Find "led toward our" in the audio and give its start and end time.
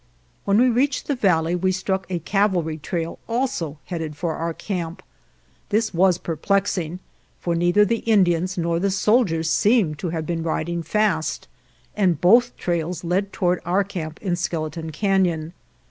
13.03-13.83